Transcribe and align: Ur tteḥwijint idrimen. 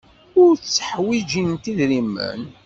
Ur 0.43 0.51
tteḥwijint 0.57 1.65
idrimen. 1.71 2.41